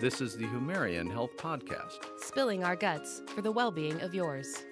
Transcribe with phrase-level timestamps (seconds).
[0.00, 1.98] This is the Humarian Health Podcast.
[2.20, 4.64] Spilling our guts for the well being of yours.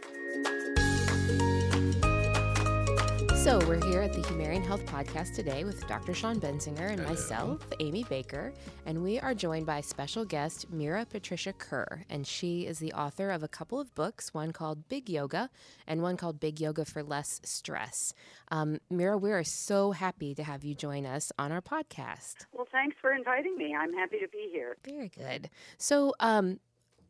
[3.47, 6.15] So, we're here at the Humarian Health Podcast today with Dr.
[6.15, 8.53] Sean Bensinger and myself, Amy Baker,
[8.87, 12.03] and we are joined by special guest Meera Patricia Kerr.
[12.11, 15.49] And she is the author of a couple of books, one called Big Yoga
[15.87, 18.13] and one called Big Yoga for Less Stress.
[18.51, 22.47] Um, Meera, we are so happy to have you join us on our podcast.
[22.53, 23.77] Well, thanks for inviting me.
[23.79, 24.77] I'm happy to be here.
[24.85, 25.51] Very good.
[25.79, 26.59] So, um,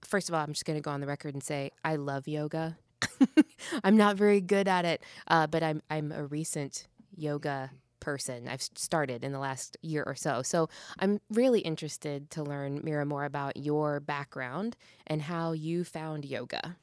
[0.02, 2.29] first of all, I'm just going to go on the record and say I love
[2.29, 2.77] yoga.
[3.84, 8.46] I'm not very good at it, uh, but I'm I'm a recent yoga person.
[8.46, 10.42] I've started in the last year or so.
[10.42, 10.68] So
[10.98, 16.77] I'm really interested to learn, Meera, more about your background and how you found yoga.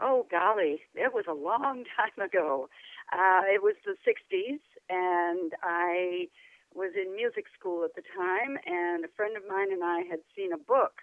[0.00, 2.68] Oh, golly, it was a long time ago.
[3.12, 6.26] Uh, it was the 60s, and I
[6.74, 10.20] was in music school at the time, and a friend of mine and I had
[10.36, 11.02] seen a book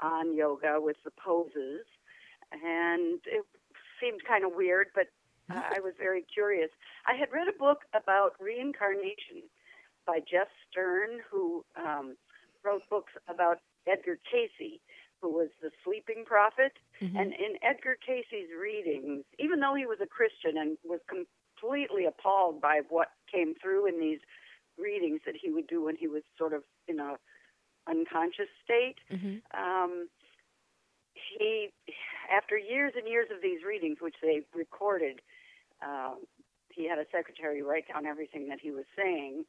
[0.00, 1.86] on yoga with the poses,
[2.52, 3.44] and it
[4.02, 5.06] seemed kind of weird, but
[5.50, 6.70] uh, I was very curious.
[7.06, 9.46] I had read a book about reincarnation
[10.06, 12.16] by Jess Stearn, who um,
[12.64, 14.80] wrote books about Edgar Cayce,
[15.20, 16.72] who was the sleeping prophet.
[17.00, 17.16] Mm-hmm.
[17.16, 22.60] And in Edgar Cayce's readings, even though he was a Christian and was completely appalled
[22.60, 24.20] by what came through in these
[24.78, 27.16] readings that he would do when he was sort of in a
[27.88, 29.38] unconscious state, mm-hmm.
[29.56, 30.08] um,
[31.14, 31.68] he,
[32.32, 35.20] after years and years of these readings, which they recorded,
[35.82, 36.24] um,
[36.70, 39.44] he had a secretary write down everything that he was saying.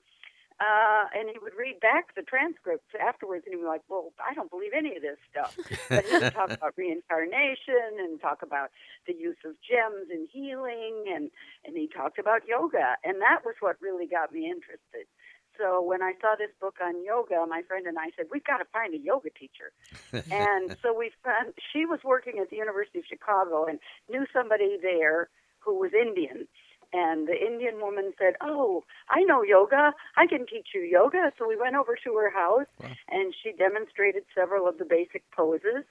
[0.59, 4.35] Uh, and he would read back the transcripts afterwards, and he'd be like, "Well, I
[4.35, 5.57] don't believe any of this stuff."
[5.89, 8.69] But he would talk about reincarnation and talk about
[9.07, 11.31] the use of gems in healing, and
[11.65, 15.09] and he talked about yoga, and that was what really got me interested.
[15.57, 18.57] So when I saw this book on yoga, my friend and I said, "We've got
[18.57, 19.71] to find a yoga teacher."
[20.31, 24.77] and so we found she was working at the University of Chicago and knew somebody
[24.81, 26.47] there who was Indian.
[26.91, 29.93] And the Indian woman said, "Oh, I know yoga.
[30.15, 32.91] I can teach you yoga." So we went over to her house, wow.
[33.09, 35.85] and she demonstrated several of the basic poses.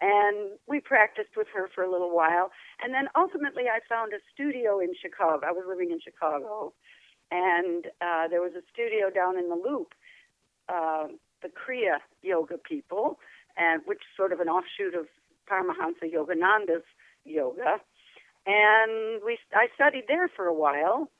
[0.00, 2.50] And we practiced with her for a little while.
[2.82, 5.46] And then ultimately, I found a studio in Chicago.
[5.46, 6.74] I was living in Chicago
[7.34, 9.92] and uh, there was a studio down in the Loop,
[10.68, 11.08] uh,
[11.42, 13.18] the Kriya Yoga people,
[13.56, 15.06] and which is sort of an offshoot of
[15.50, 16.84] Paramahansa Yogananda's
[17.24, 17.80] yoga.
[18.46, 21.10] And we, I studied there for a while,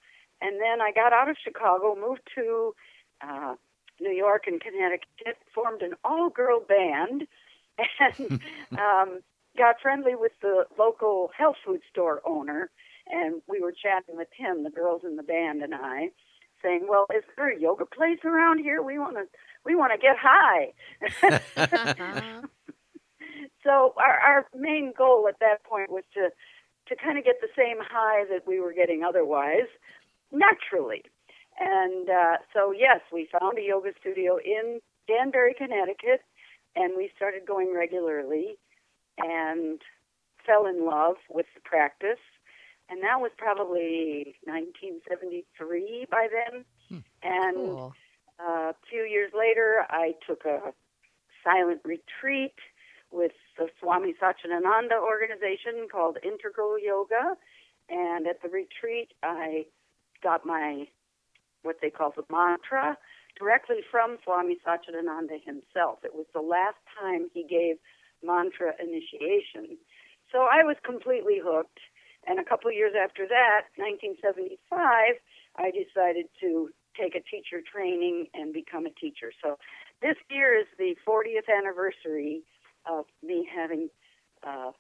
[0.41, 2.75] and then I got out of Chicago, moved to
[3.21, 3.55] uh,
[4.01, 7.27] New York and Connecticut, formed an all-girl band,
[8.01, 8.41] and
[8.79, 9.21] um,
[9.57, 12.71] got friendly with the local health food store owner
[13.11, 16.11] and we were chatting with him, the girls in the band and I,
[16.63, 18.83] saying, "Well, is there a yoga place around here?
[18.83, 19.25] We want to
[19.65, 20.73] we want to get high."
[23.65, 26.31] so our our main goal at that point was to
[26.89, 29.69] to kind of get the same high that we were getting otherwise,
[30.31, 31.03] naturally.
[31.59, 36.23] And uh, so yes, we found a yoga studio in Danbury, Connecticut,
[36.75, 38.57] and we started going regularly
[39.19, 39.81] and
[40.45, 42.19] fell in love with the practice
[42.89, 46.65] and that was probably 1973 by then.
[46.89, 46.99] Hmm.
[47.23, 47.95] And cool.
[48.39, 50.73] uh, a few years later, I took a
[51.43, 52.55] silent retreat
[53.11, 57.37] with the Swami Satchidananda organization called Integral Yoga.
[57.89, 59.67] And at the retreat, I
[60.23, 60.89] got my
[61.63, 62.99] what they call the mantra
[63.39, 66.01] directly from Swami Satchidananda himself.
[66.05, 67.77] It was the last time he gave
[68.23, 69.79] mantra initiation.
[70.31, 71.79] So I was completely hooked
[72.27, 75.17] and a couple of years after that, 1975,
[75.57, 79.33] I decided to take a teacher training and become a teacher.
[79.43, 79.57] So
[80.01, 82.43] this year is the 40th anniversary
[82.87, 83.89] of me having
[84.47, 84.73] uh,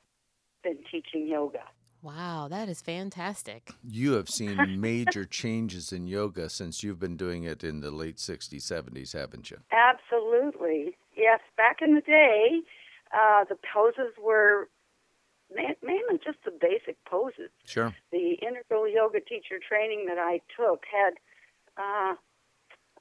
[0.62, 1.65] been teaching yoga.
[2.03, 3.71] Wow, that is fantastic.
[3.82, 8.19] You have seen major changes in yoga since you've been doing it in the late
[8.19, 9.58] 60s, 70s, haven't you?
[9.73, 10.97] Absolutely.
[11.17, 12.61] Yes, back in the day,
[13.12, 14.69] uh, the poses were
[15.54, 17.50] mainly just the basic poses.
[17.64, 17.94] Sure.
[18.12, 21.14] The integral yoga teacher training that I took had,
[21.76, 22.14] uh,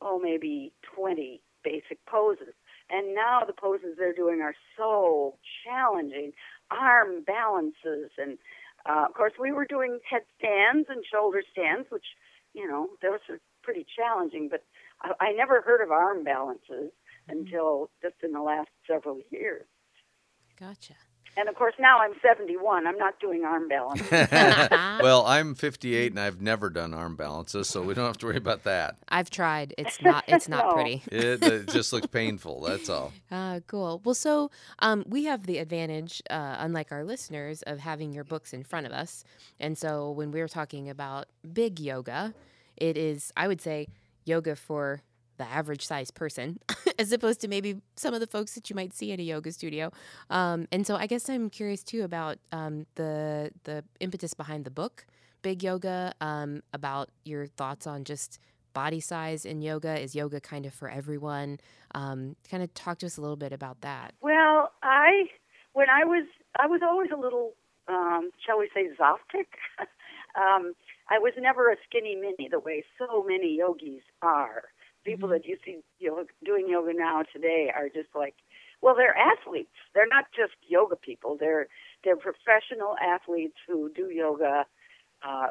[0.01, 2.53] oh, maybe 20 basic poses.
[2.89, 6.33] And now the poses they're doing are so challenging.
[6.69, 8.37] Arm balances, and
[8.85, 12.05] uh, of course, we were doing headstands and shoulder stands, which,
[12.53, 14.63] you know, those are pretty challenging, but
[15.01, 17.31] I, I never heard of arm balances mm-hmm.
[17.31, 19.65] until just in the last several years.
[20.59, 20.95] Gotcha.
[21.35, 22.85] And of course, now I'm 71.
[22.85, 24.01] I'm not doing arm balance.
[24.11, 28.37] well, I'm 58 and I've never done arm balances, so we don't have to worry
[28.37, 28.97] about that.
[29.09, 29.73] I've tried.
[29.77, 30.23] It's not.
[30.27, 30.73] It's not No.
[30.73, 31.03] pretty.
[31.11, 32.61] It, it just looks painful.
[32.61, 33.11] That's all.
[33.31, 34.01] Uh, cool.
[34.05, 38.53] Well, so um, we have the advantage, uh, unlike our listeners, of having your books
[38.53, 39.23] in front of us.
[39.59, 42.33] And so when we're talking about big yoga,
[42.77, 43.87] it is, I would say,
[44.25, 45.01] yoga for
[45.43, 46.59] the average size person,
[46.99, 49.51] as opposed to maybe some of the folks that you might see at a yoga
[49.51, 49.91] studio.
[50.29, 54.71] Um, and so I guess I'm curious too about um, the the impetus behind the
[54.71, 55.05] book,
[55.41, 58.39] Big Yoga, um, about your thoughts on just
[58.73, 59.99] body size in yoga.
[59.99, 61.59] Is yoga kind of for everyone?
[61.93, 64.13] Um, kind of talk to us a little bit about that.
[64.21, 65.25] Well, I
[65.73, 66.25] when I was
[66.57, 67.51] I was always a little
[67.89, 69.47] um, shall we say zaftig.
[70.39, 70.73] um,
[71.09, 74.63] I was never a skinny mini the way so many yogis are.
[75.03, 78.35] People that you see know, doing yoga now today are just like,
[78.81, 79.71] well, they're athletes.
[79.93, 81.37] They're not just yoga people.
[81.39, 81.67] They're
[82.03, 84.65] they're professional athletes who do yoga
[85.25, 85.47] uh,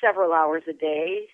[0.00, 1.28] several hours a day.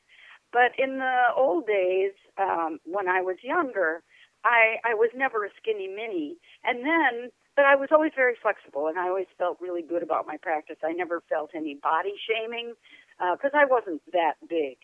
[0.52, 4.02] But in the old days, um, when I was younger,
[4.44, 8.86] I I was never a skinny mini, and then but I was always very flexible,
[8.86, 10.76] and I always felt really good about my practice.
[10.84, 12.74] I never felt any body shaming
[13.18, 14.78] because I wasn't that big.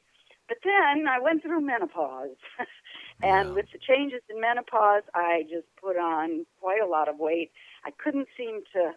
[0.48, 2.36] But then I went through menopause,
[3.22, 7.50] and with the changes in menopause, I just put on quite a lot of weight.
[7.84, 8.92] I couldn't seem to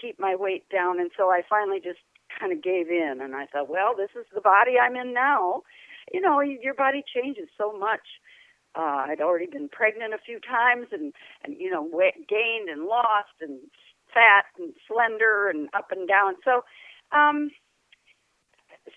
[0.00, 1.98] keep my weight down, and so I finally just
[2.38, 3.18] kind of gave in.
[3.20, 5.62] And I thought, well, this is the body I'm in now.
[6.12, 8.06] You know, your body changes so much.
[8.74, 11.12] Uh, I'd already been pregnant a few times, and
[11.44, 13.58] and you know, weight gained and lost, and
[14.14, 16.34] fat and slender, and up and down.
[16.44, 16.62] So,
[17.16, 17.50] um,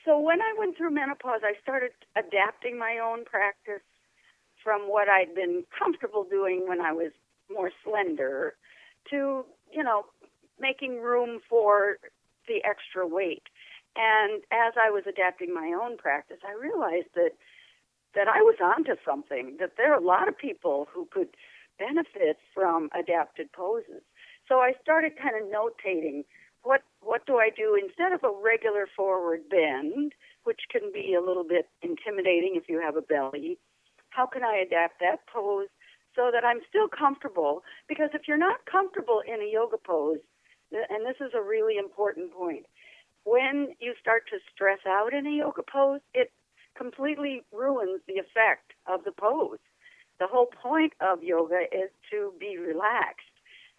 [0.06, 3.84] so when I went through menopause, I started adapting my own practice
[4.64, 7.12] from what I'd been comfortable doing when I was
[7.52, 8.56] more slender
[9.10, 10.06] to, you know,
[10.60, 11.98] making room for
[12.48, 13.44] the extra weight.
[13.96, 17.32] And as I was adapting my own practice, I realized that
[18.16, 21.30] that I was onto something, that there are a lot of people who could
[21.80, 24.04] benefit from adapted poses.
[24.48, 26.24] So I started kind of notating
[26.62, 30.14] what what do I do instead of a regular forward bend,
[30.44, 33.58] which can be a little bit intimidating if you have a belly.
[34.10, 35.68] How can I adapt that pose
[36.16, 37.64] so that I'm still comfortable?
[37.88, 40.20] Because if you're not comfortable in a yoga pose,
[40.72, 42.66] and this is a really important point,
[43.26, 46.32] when you start to stress out in a yoga pose, it
[46.76, 49.60] completely ruins the effect of the pose.
[50.20, 53.33] The whole point of yoga is to be relaxed.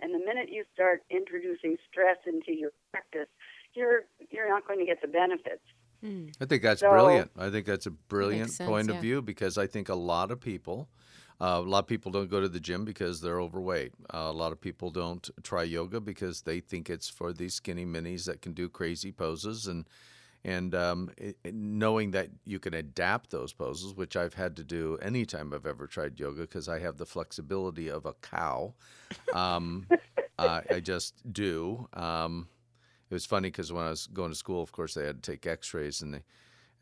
[0.04, 3.28] And the minute you start introducing stress into your practice,
[3.72, 5.62] you're you're not going to get the benefits.
[6.02, 6.26] Hmm.
[6.42, 7.30] I think that's So- brilliant.
[7.38, 8.96] I think that's a brilliant sense, point yeah.
[8.96, 10.90] of view because I think a lot of people,
[11.40, 13.92] uh, a lot of people don't go to the gym because they're overweight.
[14.12, 17.86] Uh, a lot of people don't try yoga because they think it's for these skinny
[17.86, 19.86] minis that can do crazy poses and
[20.44, 24.98] and um, it, knowing that you can adapt those poses, which I've had to do
[25.00, 28.74] anytime I've ever tried yoga because I have the flexibility of a cow.
[29.32, 29.86] Um,
[30.38, 31.88] uh, I just do.
[31.94, 32.48] Um,
[33.10, 35.32] it was funny because when I was going to school, of course, they had to
[35.32, 36.22] take X-rays, and they,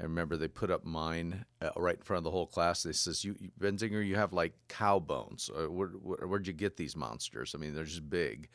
[0.00, 2.82] I remember they put up mine uh, right in front of the whole class.
[2.82, 5.50] They says, "You, Benzinger, you have like cow bones.
[5.54, 7.54] Uh, where, where, where'd you get these monsters?
[7.54, 8.48] I mean, they're just big."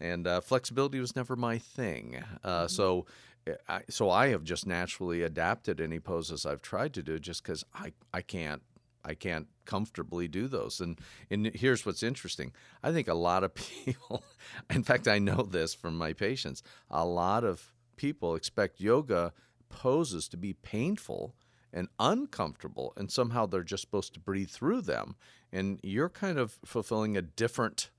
[0.00, 2.22] And uh, flexibility was never my thing.
[2.42, 3.10] Uh, So, uh,
[3.46, 7.42] Eh, I, so I have just naturally adapted any poses I've tried to do, just
[7.42, 8.62] because I, I can't
[9.06, 10.80] I can't comfortably do those.
[10.80, 10.98] And
[11.30, 12.52] and here's what's interesting.
[12.82, 13.54] I think a lot of
[13.84, 14.24] people,
[14.70, 16.62] in fact, I know this from my patients.
[16.90, 19.32] A lot of people expect yoga
[19.68, 21.34] poses to be painful
[21.72, 25.16] and uncomfortable, and somehow they're just supposed to breathe through them.
[25.52, 27.90] And you're kind of fulfilling a different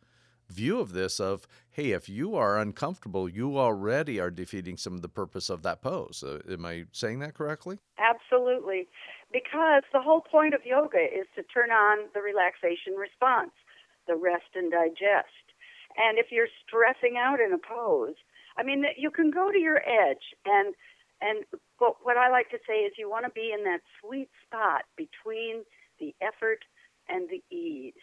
[0.49, 5.01] view of this of hey if you are uncomfortable you already are defeating some of
[5.01, 8.87] the purpose of that pose uh, am i saying that correctly Absolutely.
[9.31, 13.51] Because the whole point of yoga is to turn on the relaxation response,
[14.07, 15.45] the rest and digest.
[15.97, 18.15] And if you're stressing out in a pose,
[18.57, 20.75] I mean, you can go to your edge and
[21.21, 21.45] and
[21.79, 24.83] what what I like to say is you want to be in that sweet spot
[24.95, 25.63] between
[25.99, 26.59] the effort
[27.09, 27.93] and the ease,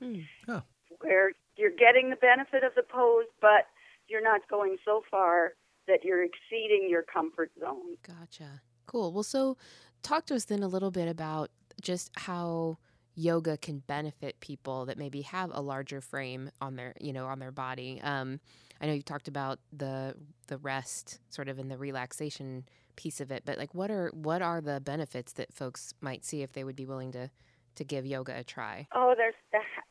[0.00, 0.58] Hmm.
[1.00, 3.66] where you're getting the benefit of the pose, but
[4.08, 5.52] you're not going so far
[5.86, 7.96] that you're exceeding your comfort zone.
[8.06, 8.62] Gotcha.
[8.86, 9.12] Cool.
[9.12, 9.56] Well, so
[10.02, 12.78] talk to us then a little bit about just how
[13.14, 17.38] yoga can benefit people that maybe have a larger frame on their, you know, on
[17.38, 18.00] their body.
[18.02, 18.40] Um,
[18.80, 20.14] I know you talked about the
[20.48, 22.64] the rest, sort of in the relaxation
[22.96, 26.42] piece of it, but like, what are what are the benefits that folks might see
[26.42, 27.30] if they would be willing to
[27.76, 28.88] to give yoga a try?
[28.94, 29.34] Oh, there's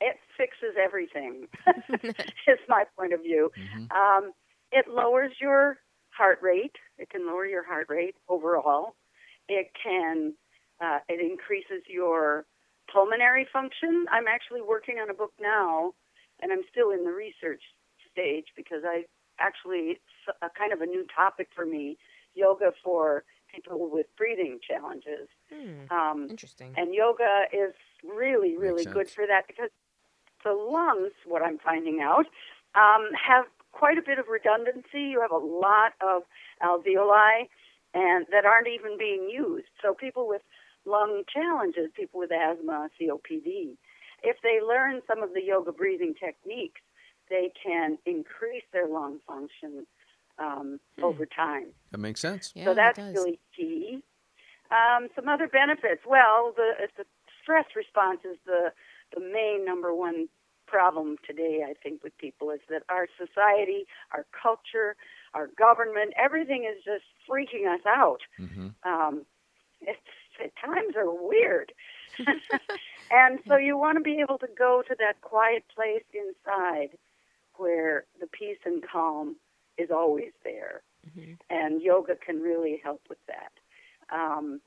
[0.02, 1.48] it fixes everything.
[2.48, 3.52] is my point of view.
[3.58, 3.92] Mm-hmm.
[3.92, 4.32] Um,
[4.72, 5.78] it lowers your
[6.10, 6.76] heart rate.
[6.98, 8.96] It can lower your heart rate overall.
[9.48, 10.34] It can.
[10.84, 12.46] Uh, it increases your
[12.92, 14.06] pulmonary function.
[14.12, 15.94] I'm actually working on a book now,
[16.42, 17.62] and I'm still in the research
[18.12, 19.04] stage because I
[19.40, 21.98] actually it's a kind of a new topic for me.
[22.34, 25.28] Yoga for people with breathing challenges.
[25.54, 25.94] Hmm.
[25.94, 26.74] Um, Interesting.
[26.78, 29.70] And yoga is really, really good for that because
[30.44, 32.26] the lungs, what I'm finding out,
[32.76, 35.02] um, have quite a bit of redundancy.
[35.12, 36.24] You have a lot of
[36.62, 37.48] alveoli
[37.94, 39.68] and that aren't even being used.
[39.82, 40.42] So people with
[40.86, 43.76] lung challenges, people with asthma, COPD,
[44.24, 46.82] if they learn some of the yoga breathing techniques,
[47.30, 49.88] they can increase their lung function
[50.40, 51.04] um, hmm.
[51.04, 51.68] over time.
[51.92, 52.52] That makes sense.
[52.56, 54.00] Yeah, so that's really key.
[54.70, 56.02] Um, some other benefits.
[56.08, 57.06] Well, the, the
[57.42, 58.72] stress response is the
[59.14, 60.28] the main number one
[60.68, 61.66] problem today.
[61.68, 64.96] I think with people is that our society, our culture,
[65.34, 68.22] our government, everything is just freaking us out.
[68.40, 68.70] Mm-hmm.
[68.90, 69.26] Um,
[69.82, 70.00] it's
[70.64, 71.72] times are weird.
[73.12, 76.98] and so you want to be able to go to that quiet place inside
[77.58, 79.36] where the peace and calm
[79.78, 80.82] is always there.
[81.08, 81.34] Mm-hmm.
[81.50, 83.52] And yoga can really help with that.
[84.16, 84.62] Um,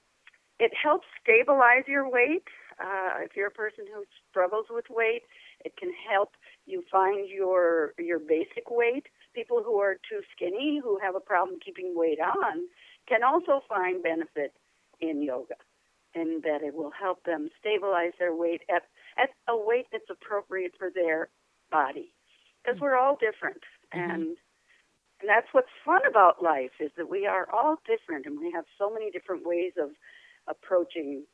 [0.58, 2.44] it helps stabilize your weight.
[2.80, 5.22] Uh, if you're a person who struggles with weight,
[5.64, 6.30] it can help
[6.66, 9.06] you find your your basic weight.
[9.34, 12.66] People who are too skinny, who have a problem keeping weight on,
[13.08, 14.52] can also find benefit
[15.00, 15.56] in yoga,
[16.14, 18.82] and that it will help them stabilize their weight at
[19.16, 21.28] at a weight that's appropriate for their
[21.70, 22.12] body,
[22.62, 23.62] because we're all different,
[23.94, 24.10] mm-hmm.
[24.10, 24.22] and
[25.20, 28.64] and that's what's fun about life is that we are all different, and we have
[28.78, 29.90] so many different ways of
[30.48, 31.24] approaching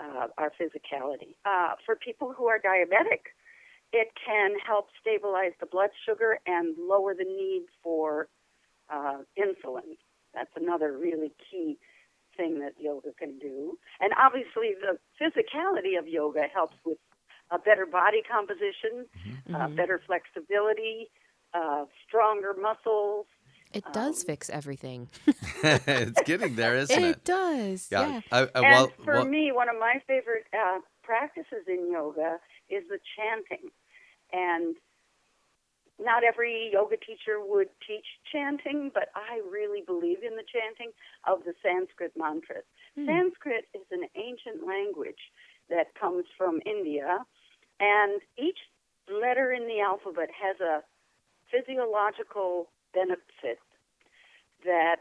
[0.00, 1.36] uh, our physicality.
[1.44, 3.30] Uh, for people who are diabetic,
[3.92, 8.28] it can help stabilize the blood sugar and lower the need for
[8.88, 9.96] uh, insulin.
[10.34, 11.78] That's another really key
[12.36, 13.78] thing that yoga can do.
[14.00, 16.98] And obviously, the physicality of yoga helps with
[17.50, 19.54] a better body composition, mm-hmm.
[19.54, 21.10] Uh, better flexibility,
[21.52, 23.26] uh, stronger muscles.
[23.72, 25.08] It does um, fix everything.
[25.62, 27.08] it's getting there, isn't it?
[27.08, 27.88] It does.
[27.90, 28.08] Yeah.
[28.08, 28.20] yeah.
[28.32, 32.82] I, I, and for well, me, one of my favorite uh, practices in yoga is
[32.88, 33.70] the chanting.
[34.32, 34.76] And
[36.02, 40.92] not every yoga teacher would teach chanting, but I really believe in the chanting
[41.26, 42.64] of the Sanskrit mantras.
[42.96, 43.06] Hmm.
[43.06, 45.30] Sanskrit is an ancient language
[45.68, 47.18] that comes from India,
[47.78, 48.58] and each
[49.08, 50.82] letter in the alphabet has a
[51.50, 53.58] physiological benefit
[54.64, 54.96] that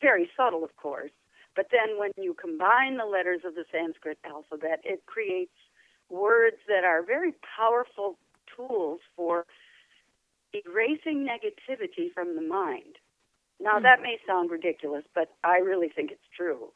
[0.00, 1.10] very subtle, of course.
[1.54, 5.54] But then when you combine the letters of the Sanskrit alphabet, it creates
[6.10, 8.18] words that are very powerful
[8.54, 9.46] tools for
[10.52, 12.96] erasing negativity from the mind.
[13.58, 14.02] Now, that hmm.
[14.02, 16.68] may sound ridiculous, but I really think it's true.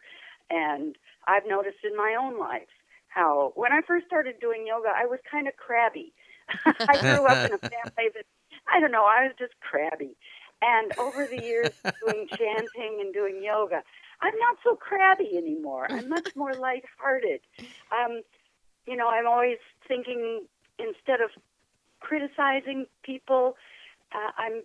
[0.48, 2.68] And I've noticed in my own life
[3.08, 6.12] how when I first started doing yoga, I was kind of crabby.
[6.64, 8.24] I grew up in a family that,
[8.72, 10.16] I don't know, I was just crabby.
[10.62, 11.70] And over the years,
[12.04, 13.82] doing chanting and doing yoga,
[14.20, 15.86] I'm not so crabby anymore.
[15.90, 17.40] I'm much more lighthearted.
[17.90, 18.22] Um,
[18.86, 20.42] you know, I'm always thinking
[20.78, 21.30] instead of
[22.00, 23.56] criticizing people,
[24.12, 24.62] uh, I'm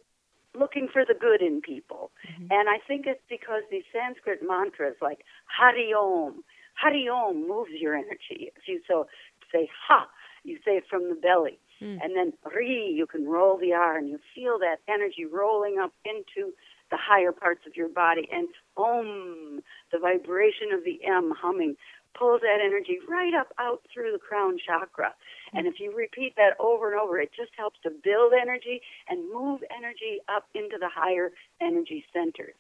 [0.58, 2.12] looking for the good in people.
[2.28, 2.48] Mm-hmm.
[2.52, 6.44] And I think it's because these Sanskrit mantras like Hari Om,
[6.76, 8.52] Hari Om moves your energy.
[8.56, 9.08] If you so
[9.52, 10.08] say Ha,
[10.44, 11.60] you say it from the belly.
[11.82, 12.00] Mm.
[12.04, 15.94] And then Ri, you can roll the R and you feel that energy rolling up
[16.06, 16.54] into
[16.92, 18.28] the higher parts of your body.
[18.32, 21.76] And Om, the vibration of the M humming,
[22.18, 25.14] pulls that energy right up out through the crown chakra.
[25.54, 29.32] And if you repeat that over and over, it just helps to build energy and
[29.34, 32.56] move energy up into the higher energy centers.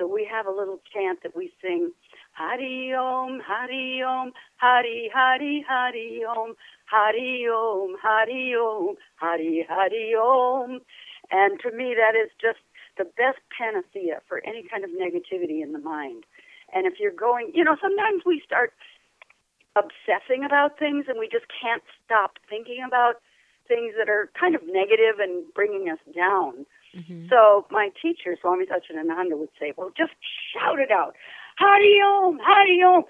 [0.00, 1.92] So we have a little chant that we sing,
[2.32, 6.54] Hari Om, Hari Om, Hari Hari Hari Om,
[6.86, 10.80] Hari Om, Hari Om, Hari Hari Om.
[11.30, 12.64] And to me, that is just
[12.96, 16.24] the best panacea for any kind of negativity in the mind.
[16.72, 18.72] And if you're going, you know, sometimes we start
[19.76, 23.20] obsessing about things and we just can't stop thinking about
[23.68, 26.64] things that are kind of negative and bringing us down.
[26.96, 27.28] Mm-hmm.
[27.28, 30.12] So my teacher, Swami Satchidananda, would say, well, just
[30.52, 31.14] shout it out.
[31.58, 33.04] Hari Om, Hari Om.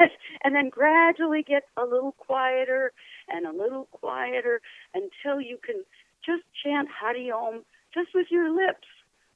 [0.44, 2.92] and then gradually get a little quieter
[3.28, 4.60] and a little quieter
[4.94, 5.82] until you can
[6.24, 8.88] just chant Hari Om just with your lips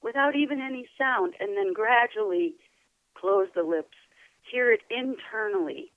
[0.02, 1.34] without even any sound.
[1.40, 2.54] And then gradually
[3.14, 3.96] close the lips.
[4.50, 5.92] Hear it internally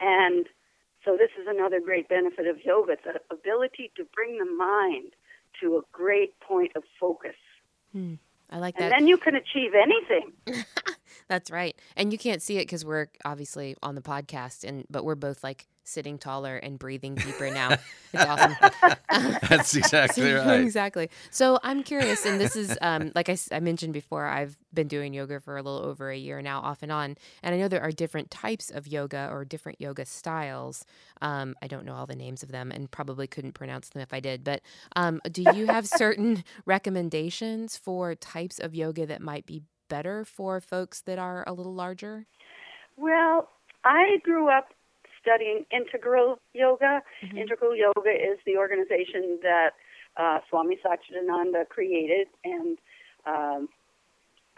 [0.00, 0.46] and
[1.04, 5.12] so this is another great benefit of yoga the ability to bring the mind
[5.60, 7.36] to a great point of focus.
[7.92, 8.14] Hmm.
[8.50, 8.98] I like and that.
[8.98, 10.32] then you can achieve anything.
[11.28, 11.76] That's right.
[11.96, 15.44] And you can't see it because we're obviously on the podcast, and but we're both
[15.44, 17.76] like sitting taller and breathing deeper now.
[18.12, 18.56] It's awesome.
[19.48, 20.60] That's exactly So- right.
[20.60, 21.10] Exactly.
[21.30, 25.38] So I'm curious, and this is um, like I mentioned before, I've been doing yoga
[25.38, 27.92] for a little over a year now, off and on, and I know there are
[27.92, 30.84] different types of yoga or different yoga styles.
[31.22, 34.12] Um, I don't know all the names of them, and probably couldn't pronounce them if
[34.12, 34.42] I did.
[34.42, 34.60] But
[34.96, 40.60] um, do you have certain recommendations for types of yoga that might be better for
[40.60, 42.26] folks that are a little larger?
[42.96, 43.48] Well,
[43.84, 44.68] I grew up
[45.22, 47.02] studying integral yoga.
[47.22, 47.38] Mhm.
[47.38, 49.74] Integral yoga is the organization that
[50.16, 52.78] uh, Swami Satchidananda created, and
[53.26, 53.68] um,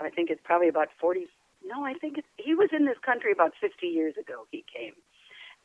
[0.01, 1.27] I think it's probably about 40.
[1.65, 4.47] No, I think it's, he was in this country about 50 years ago.
[4.51, 4.95] He came,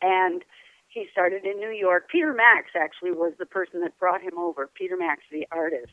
[0.01, 0.44] and
[0.89, 2.10] he started in New York.
[2.12, 4.68] Peter Max actually was the person that brought him over.
[4.68, 5.92] Peter Max, the artist,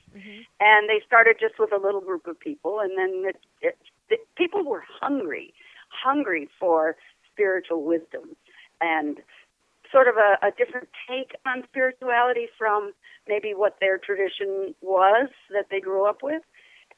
[0.61, 3.79] and they started just with a little group of people, and then it, it,
[4.11, 5.55] the people were hungry,
[5.89, 6.97] hungry for
[7.33, 8.37] spiritual wisdom
[8.85, 9.19] and
[9.91, 12.93] sort of a, a different take on spirituality from
[13.29, 16.43] maybe what their tradition was that they grew up with.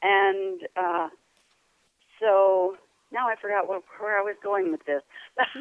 [0.01, 1.07] And uh,
[2.19, 2.75] so
[3.11, 5.01] now I forgot what, where I was going with this.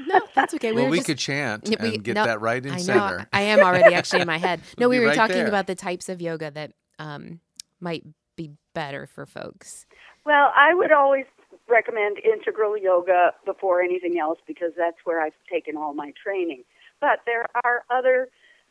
[0.09, 0.73] No, that's okay.
[0.73, 2.83] well, we just- could chant Yeah, we- and get no, that right in I know.
[2.83, 3.29] center.
[3.33, 4.61] I am already actually in my head.
[4.79, 5.49] No, We'll we were right talking there.
[5.49, 7.41] about the types of yoga that um,
[7.81, 8.05] might
[8.37, 9.87] be better for folks.
[10.25, 11.25] Well, I would always
[11.69, 16.63] recommend integral yoga before anything else because that's where I've taken all my training.
[17.01, 18.29] But there are other,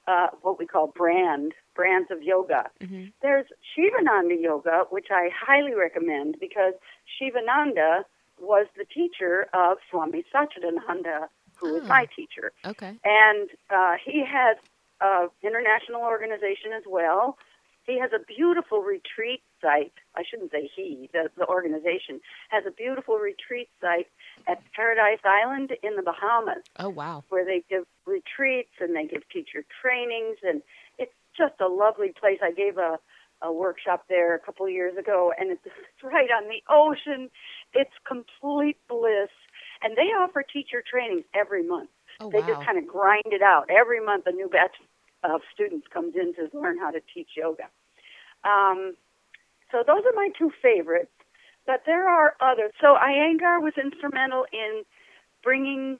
[0.07, 2.69] uh, what we call brand, brands of yoga.
[2.81, 3.11] Mhm.
[3.21, 6.73] There's Shivananda Yoga, which I highly recommend because
[7.19, 8.05] Shivananda
[8.39, 11.87] was the teacher of Swami Satchidananda, who is Ah.
[11.87, 12.51] my teacher.
[12.65, 12.93] Okay.
[13.03, 14.57] And uh, he has
[15.01, 17.37] an international organization as well.
[17.85, 19.93] He has a beautiful retreat site.
[20.15, 24.07] I shouldn't say he, the, the organization has a beautiful retreat site
[24.47, 27.23] at Paradise Island in the Bahamas Oh wow.
[27.29, 30.37] where they give retreats and they give teacher trainings.
[30.43, 30.61] And
[30.97, 32.39] it's just a lovely place.
[32.41, 32.97] I gave a,
[33.41, 37.29] a workshop there a couple of years ago, and it's it's right on the ocean.
[37.73, 39.29] It's complete bliss.
[39.83, 41.89] And they offer teacher trainings every month.
[42.21, 42.47] Oh They wow.
[42.47, 43.69] just kind of grind it out.
[43.69, 44.75] Every month, a new batch
[45.31, 47.65] of students comes in to learn how to teach yoga.
[48.43, 48.95] Um,
[49.71, 51.11] so those are my two favorites,
[51.65, 52.71] but there are others.
[52.79, 54.83] So Iyengar was instrumental in
[55.43, 55.97] bringing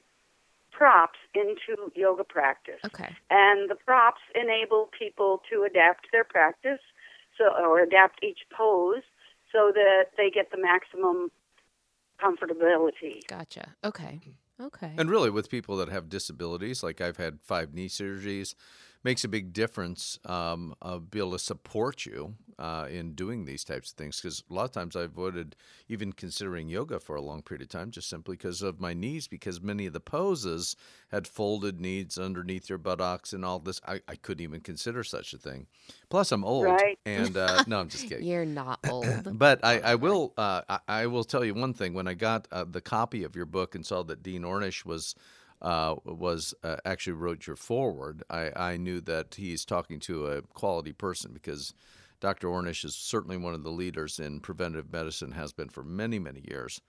[0.70, 3.14] props into yoga practice, Okay.
[3.30, 6.80] and the props enable people to adapt their practice,
[7.38, 9.02] so or adapt each pose
[9.52, 11.30] so that they get the maximum
[12.22, 13.26] comfortability.
[13.26, 13.74] Gotcha.
[13.84, 14.20] Okay.
[14.60, 14.92] Okay.
[14.96, 18.54] And really, with people that have disabilities, like I've had five knee surgeries,
[19.06, 23.62] makes a big difference um, of be able to support you uh, in doing these
[23.62, 24.20] types of things.
[24.20, 25.54] Because a lot of times I avoided
[25.88, 29.28] even considering yoga for a long period of time, just simply because of my knees.
[29.28, 30.74] Because many of the poses
[31.12, 33.80] had folded knees underneath your buttocks and all this.
[33.86, 35.68] I, I couldn't even consider such a thing.
[36.10, 36.98] Plus, I'm old, Right.
[37.06, 38.26] and uh, no, I'm just kidding.
[38.26, 39.38] You're not old.
[39.38, 41.94] But I, I will uh, I, I will tell you one thing.
[41.94, 45.14] When I got uh, the copy of your book and saw that Dean Ornish was
[45.62, 50.42] uh, was uh, actually wrote your forward, I, I knew that he's talking to a
[50.42, 51.72] quality person because
[52.20, 52.48] Dr.
[52.48, 56.44] Ornish is certainly one of the leaders in preventive medicine, has been for many many
[56.48, 56.80] years.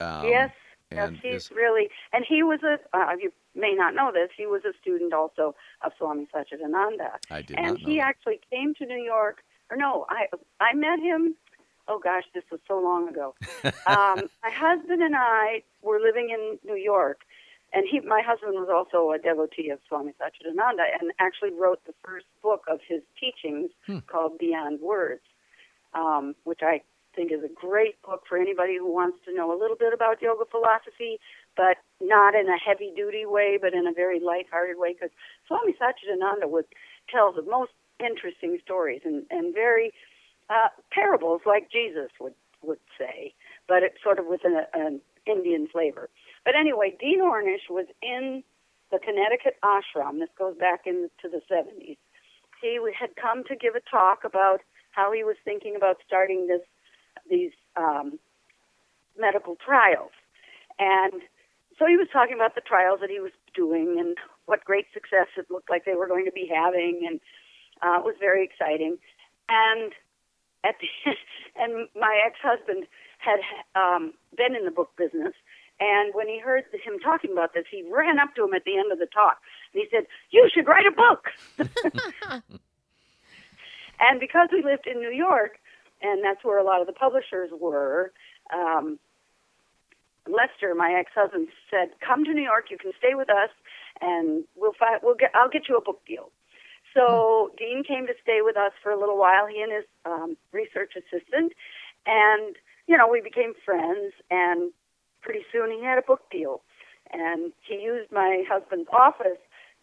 [0.00, 0.50] Um, yes,
[0.90, 2.78] yes, he's really, and he was a.
[2.96, 4.30] Uh, you may not know this.
[4.36, 7.86] He was a student also of Swami Satchidananda, I did and not know.
[7.86, 8.06] he that.
[8.06, 9.42] actually came to New York.
[9.70, 10.26] Or no, I
[10.60, 11.34] I met him.
[11.88, 13.34] Oh gosh, this was so long ago.
[13.64, 17.20] um, my husband and I were living in New York,
[17.72, 21.94] and he, my husband, was also a devotee of Swami Satchidananda, and actually wrote the
[22.04, 23.98] first book of his teachings Hmm.
[24.06, 25.22] called Beyond Words,
[25.94, 26.82] um, which I
[27.14, 30.22] think is a great book for anybody who wants to know a little bit about
[30.22, 31.20] yoga philosophy,
[31.56, 34.94] but not in a heavy-duty way, but in a very light-hearted way.
[34.94, 35.10] Because
[35.46, 36.64] Swami Satchidananda would
[37.10, 39.92] tell the most interesting stories and and very
[40.50, 43.34] uh, parables like Jesus would would say,
[43.68, 46.08] but it's sort of with an, an Indian flavor.
[46.44, 48.42] But anyway, Dean Ornish was in
[48.90, 50.18] the Connecticut ashram.
[50.18, 51.96] This goes back into the 70s.
[52.60, 54.60] He had come to give a talk about
[54.92, 56.62] how he was thinking about starting this
[57.28, 58.18] these um,
[59.18, 60.12] medical trials,
[60.78, 61.22] and
[61.78, 65.26] so he was talking about the trials that he was doing and what great success
[65.36, 67.20] it looked like they were going to be having, and
[67.82, 68.98] uh, it was very exciting.
[69.48, 69.92] And
[70.64, 70.88] at the,
[71.60, 72.86] and my ex-husband
[73.18, 73.40] had
[73.74, 75.34] um, been in the book business,
[75.82, 78.78] And when he heard him talking about this, he ran up to him at the
[78.78, 79.38] end of the talk
[79.74, 81.26] and he said, "You should write a book."
[84.00, 85.58] and because we lived in New York,
[86.00, 88.12] and that's where a lot of the publishers were.
[88.54, 89.00] Um,
[90.28, 92.70] Lester, my ex-husband, said, "Come to New York.
[92.70, 93.50] You can stay with us,
[94.00, 95.00] and we'll find.
[95.02, 95.32] We'll get.
[95.34, 96.30] I'll get you a book deal."
[96.94, 97.56] So hmm.
[97.56, 99.48] Dean came to stay with us for a little while.
[99.48, 101.54] He and his um, research assistant,
[102.06, 102.54] and
[102.86, 104.12] you know we became friends.
[104.30, 104.70] And
[105.22, 106.62] pretty soon he had a book deal,
[107.12, 109.40] and he used my husband's office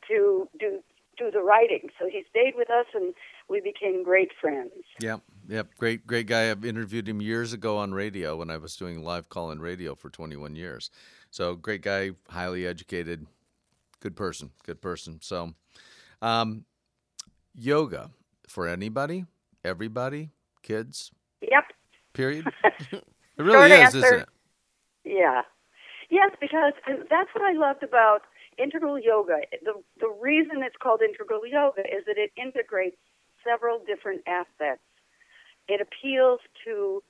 [0.08, 0.80] to do
[1.18, 1.90] do the writing.
[2.00, 3.14] So he stayed with us, and
[3.50, 4.72] we became great friends.
[5.02, 6.50] Yep, yep, great, great guy.
[6.50, 10.10] I've interviewed him years ago on radio when I was doing live call-in radio for
[10.10, 10.90] 21 years.
[11.30, 13.28] So great guy, highly educated,
[14.00, 15.20] good person, good person.
[15.22, 15.54] So,
[16.22, 16.66] um,
[17.54, 18.12] yoga
[18.48, 19.26] for anybody,
[19.64, 20.30] everybody,
[20.64, 21.12] kids.
[21.42, 21.66] Yep.
[22.14, 22.48] Period.
[22.64, 23.04] it
[23.38, 23.98] really is, answer.
[23.98, 24.30] isn't it?
[25.04, 25.44] Yeah.
[26.10, 28.22] Yes, because and that's what I loved about
[28.58, 29.42] integral yoga.
[29.64, 32.98] The the reason it's called integral yoga is that it integrates
[33.46, 34.84] several different aspects.
[35.68, 37.04] It appeals to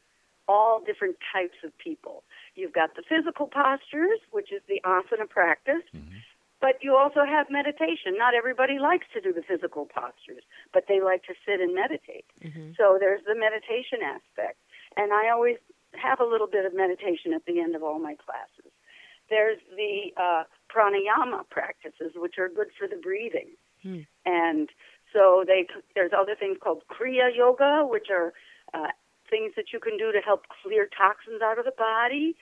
[0.49, 2.23] all different types of people.
[2.55, 6.17] You've got the physical postures, which is the asana practice, mm-hmm.
[6.59, 8.17] but you also have meditation.
[8.17, 12.25] Not everybody likes to do the physical postures, but they like to sit and meditate.
[12.43, 12.71] Mm-hmm.
[12.75, 14.57] So there's the meditation aspect.
[14.97, 15.57] And I always
[15.95, 18.71] have a little bit of meditation at the end of all my classes.
[19.29, 23.49] There's the uh, pranayama practices, which are good for the breathing.
[23.83, 23.99] Hmm.
[24.25, 24.69] And
[25.13, 28.33] so they there's other things called kriya yoga, which are
[28.73, 28.91] uh,
[29.29, 32.35] things that you can do to help clear toxins out of the body.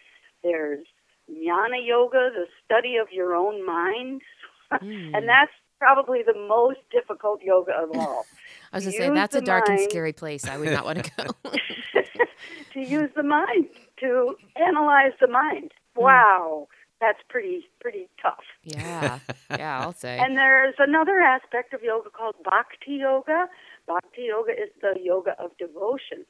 [0.44, 0.86] There's
[1.30, 4.22] jnana yoga, the study of your own mind,
[4.72, 5.16] mm.
[5.16, 8.26] and that's probably the most difficult yoga of all.
[8.72, 10.48] I was going to say that's a dark mind, and scary place.
[10.48, 11.52] I would not want to go.
[12.74, 13.68] to use the mind
[14.00, 15.72] to analyze the mind.
[15.96, 16.04] Hmm.
[16.04, 16.68] Wow
[17.00, 18.44] that's pretty pretty tough.
[18.64, 19.20] Yeah,
[19.52, 20.18] yeah, I'll say.
[20.20, 23.48] and there's another aspect of yoga called bhakti yoga.
[23.88, 26.26] Bhakti yoga is the yoga of devotion,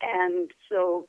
[0.00, 1.06] and so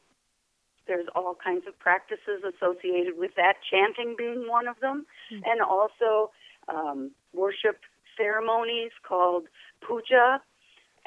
[0.87, 3.55] there's all kinds of practices associated with that.
[3.69, 5.43] Chanting being one of them, mm-hmm.
[5.45, 6.31] and also
[6.67, 7.79] um, worship
[8.17, 9.45] ceremonies called
[9.85, 10.41] puja.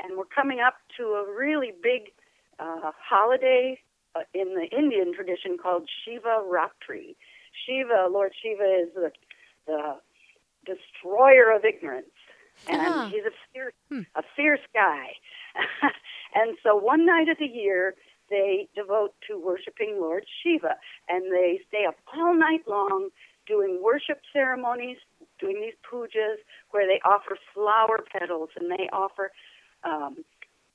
[0.03, 2.13] And we're coming up to a really big
[2.59, 3.79] uh, holiday
[4.15, 7.17] uh, in the Indian tradition called Shiva Ratri
[7.67, 9.11] Shiva, Lord Shiva, is the,
[9.67, 9.97] the
[10.67, 12.07] destroyer of ignorance,
[12.69, 13.09] and uh-huh.
[13.09, 14.03] he's a fierce, hmm.
[14.15, 15.13] a fierce guy.
[16.35, 17.95] and so one night of the year,
[18.29, 20.77] they devote to worshiping Lord Shiva,
[21.09, 23.11] and they stay up all night long
[23.47, 24.99] doing worship ceremonies,
[25.41, 26.37] doing these pujas
[26.71, 29.33] where they offer flower petals and they offer
[29.85, 30.25] um,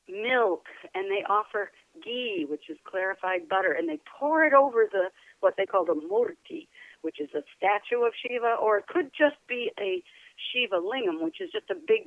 [0.08, 1.72] milk and they offer
[2.04, 5.94] ghee, which is clarified butter, and they pour it over the what they call the
[5.94, 6.68] murti,
[7.02, 10.04] which is a statue of Shiva, or it could just be a
[10.52, 12.04] Shiva lingam, which is just a big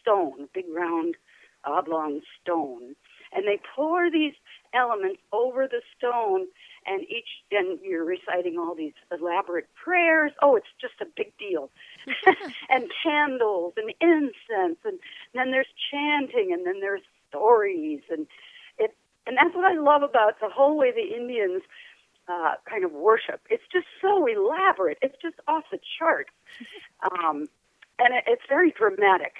[0.00, 1.16] stone, big round
[1.64, 2.94] oblong stone.
[3.32, 4.34] And they pour these
[4.74, 6.46] elements over the stone,
[6.86, 10.32] and each and you're reciting all these elaborate prayers.
[10.42, 11.70] Oh, it's just a big deal.
[12.70, 14.98] and candles and incense, and
[15.34, 18.26] then there's chanting, and then there's stories, and
[18.78, 18.94] it.
[19.26, 21.62] And that's what I love about the whole way the Indians
[22.28, 23.42] uh, kind of worship.
[23.50, 24.98] It's just so elaborate.
[25.02, 26.28] It's just off the chart,
[27.12, 27.48] um,
[28.00, 29.34] and it, it's very dramatic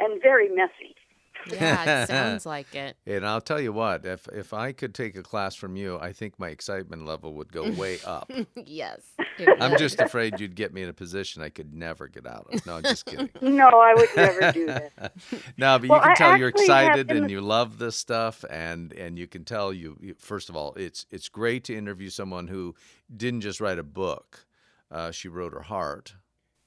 [0.00, 0.95] and very messy.
[1.50, 2.96] Yeah, it sounds like it.
[3.06, 6.12] And I'll tell you what, if if I could take a class from you, I
[6.12, 8.30] think my excitement level would go way up.
[8.56, 9.00] yes.
[9.60, 12.64] I'm just afraid you'd get me in a position I could never get out of.
[12.66, 13.30] No, I'm just kidding.
[13.40, 14.92] no, I would never do that.
[15.56, 19.18] no, but well, you can tell you're excited and you love this stuff, and and
[19.18, 20.14] you can tell you, you.
[20.18, 22.74] First of all, it's it's great to interview someone who
[23.14, 24.46] didn't just write a book.
[24.90, 26.14] Uh, she wrote her heart,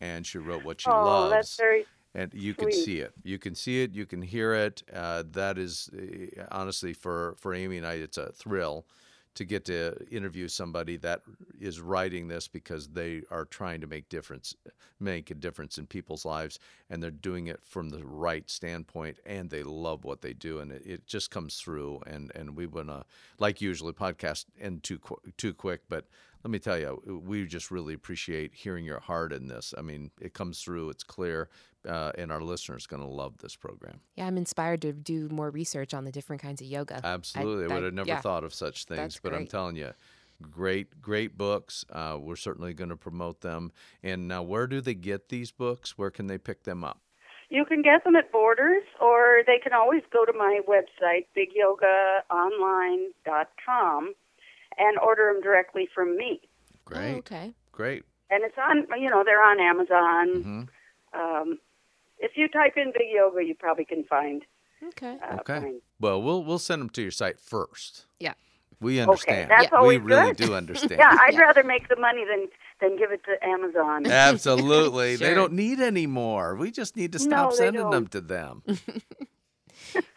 [0.02, 1.32] and she wrote what she oh, loves.
[1.32, 3.14] That's very and you can see it.
[3.24, 3.94] You can see it.
[3.94, 4.84] You can hear it.
[4.94, 8.86] Uh, that is uh, honestly for for Amy and I, it's a thrill
[9.36, 11.22] to get to interview somebody that
[11.62, 14.56] is writing this because they are trying to make difference,
[15.00, 19.50] make a difference in people's lives, and they're doing it from the right standpoint, and
[19.50, 22.02] they love what they do, and it, it just comes through.
[22.08, 23.06] And and we wanna,
[23.38, 25.00] like usually, podcast end too
[25.38, 26.06] too quick, but
[26.44, 29.74] let me tell you, we just really appreciate hearing your heart in this.
[29.78, 31.50] I mean, it comes through, it's clear,
[31.88, 34.00] uh, and our listeners going to love this program.
[34.16, 37.02] Yeah, I'm inspired to do more research on the different kinds of yoga.
[37.04, 37.66] Absolutely.
[37.66, 39.40] I, I would have never yeah, thought of such things, but great.
[39.40, 39.92] I'm telling you,
[40.50, 41.84] great, great books.
[41.92, 43.74] Uh, we're certainly going to promote them.
[44.02, 45.98] And now, where do they get these books?
[45.98, 47.02] Where can they pick them up?
[47.50, 54.14] You can get them at Borders, or they can always go to my website, bigyogaonline.com
[54.80, 56.42] and order them directly from me.
[56.86, 57.14] Great.
[57.14, 57.54] Oh, okay.
[57.72, 58.04] Great.
[58.32, 60.42] And it's on, you know, they're on Amazon.
[60.44, 60.62] hmm
[61.20, 61.60] Um,
[62.20, 64.44] if you type in big yoga, you probably can find.
[64.90, 65.18] Okay.
[65.24, 65.60] Uh, Okay.
[65.60, 68.06] find- Well, we'll we'll send them to your site first.
[68.20, 68.34] Yeah.
[68.82, 69.52] We understand.
[69.52, 71.00] that's we always really do understand.
[71.00, 71.42] Yeah, I'd Yeah.
[71.42, 72.48] rather make the money than
[72.80, 74.06] than give it to Amazon.
[74.10, 75.18] Absolutely.
[75.18, 76.56] They don't need any more.
[76.56, 78.12] We just need to stop they sending them don't.
[78.14, 78.64] to them.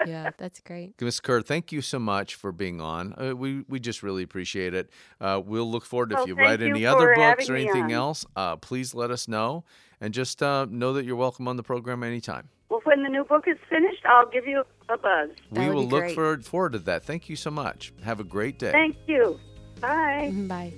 [0.07, 1.01] yeah, that's great.
[1.01, 1.21] Ms.
[1.21, 3.15] Kerr, thank you so much for being on.
[3.21, 4.91] Uh, we we just really appreciate it.
[5.21, 8.25] Uh, we'll look forward if Well, you write you any other books or anything else.
[8.37, 9.65] Uh, please let us know,
[10.01, 12.49] and just uh, know that you're welcome on the program anytime.
[12.69, 15.31] Well, when the new book is finished, I'll give you a buzz.
[15.53, 16.15] That we will look great.
[16.15, 17.05] forward forward to that.
[17.05, 17.93] Thank you so much.
[18.03, 18.73] Have a great day.
[18.73, 19.39] Thank you.
[19.81, 20.33] Bye.
[20.47, 20.73] Bye.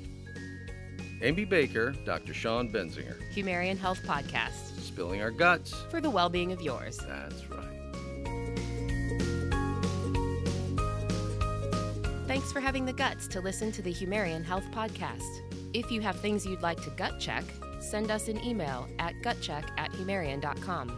[1.23, 2.35] Amy Baker, Dr.
[2.35, 5.75] Sean Benzinger, Humarian Health Podcast spilling our guts.
[5.91, 6.99] for the well being of yours.
[6.99, 7.74] That's right.
[12.27, 15.43] Thanks for having the guts to listen to the Humarian Health Podcast.
[15.75, 17.45] If you have things you'd like to gut check,
[17.81, 20.89] send us an email at gutcheck at humarian.com.